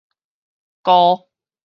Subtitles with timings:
[0.81, 1.27] 菇